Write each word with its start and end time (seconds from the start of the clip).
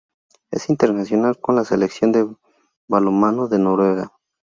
Es 0.49 0.69
internacional 0.71 1.39
con 1.39 1.55
la 1.55 1.63
Selección 1.63 2.11
de 2.11 2.25
balonmano 2.87 3.47
de 3.47 3.59
Noruega. 3.59 4.11